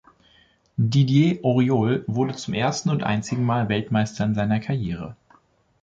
[0.79, 5.15] Didier Auriol wurde zum ersten und einzigen Mal Weltmeister in seiner Karriere.